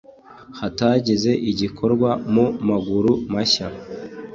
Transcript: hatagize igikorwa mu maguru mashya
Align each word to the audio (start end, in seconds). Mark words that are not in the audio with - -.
hatagize 0.59 1.31
igikorwa 1.51 2.09
mu 2.33 2.45
maguru 2.67 3.11
mashya 3.33 3.67